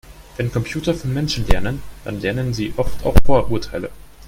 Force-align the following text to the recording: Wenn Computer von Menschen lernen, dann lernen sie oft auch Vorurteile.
Wenn 0.35 0.51
Computer 0.51 0.95
von 0.95 1.13
Menschen 1.13 1.45
lernen, 1.45 1.83
dann 2.05 2.19
lernen 2.21 2.55
sie 2.55 2.73
oft 2.75 3.05
auch 3.05 3.13
Vorurteile. 3.23 3.91